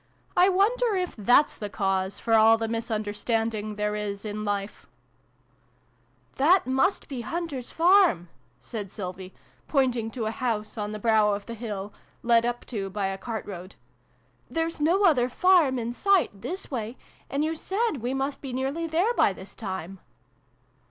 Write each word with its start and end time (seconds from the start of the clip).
I 0.35 0.49
wonder 0.49 0.95
if 0.95 1.13
that's 1.15 1.55
the 1.55 1.69
cause 1.69 2.17
for 2.17 2.33
all 2.33 2.57
the 2.57 2.67
mis 2.67 2.89
understanding 2.89 3.75
there 3.75 3.95
is 3.95 4.25
in 4.25 4.43
Life?"" 4.43 4.87
That 6.41 6.65
must 6.65 7.07
be 7.07 7.21
Hunter's 7.21 7.69
farm!" 7.69 8.27
said 8.59 8.91
Sylvie, 8.91 9.31
pointing 9.67 10.09
to 10.09 10.25
a 10.25 10.31
house 10.31 10.75
on 10.75 10.91
the 10.91 10.97
brow 10.97 11.35
of 11.35 11.45
the 11.45 11.53
hill, 11.53 11.93
led 12.23 12.47
up 12.47 12.65
to 12.65 12.89
by 12.89 13.09
a 13.09 13.17
cart 13.19 13.45
road." 13.45 13.75
There's 14.49 14.81
no 14.81 15.03
other 15.05 15.29
farm 15.29 15.77
in 15.77 15.93
sight, 15.93 16.31
this 16.41 16.71
way; 16.71 16.97
and 17.29 17.43
you 17.43 17.53
said 17.53 17.97
we 17.97 18.15
must 18.15 18.41
be 18.41 18.53
nearly 18.53 18.87
there 18.87 19.13
by 19.13 19.33
this 19.33 19.53
time." 19.53 19.99